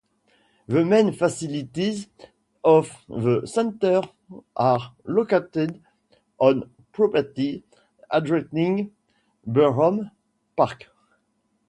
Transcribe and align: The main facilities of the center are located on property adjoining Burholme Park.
The 0.67 0.83
main 0.83 1.13
facilities 1.13 2.07
of 2.63 2.91
the 3.07 3.45
center 3.45 4.01
are 4.55 4.95
located 5.05 5.79
on 6.39 6.71
property 6.91 7.63
adjoining 8.09 8.89
Burholme 9.47 10.09
Park. 10.57 10.85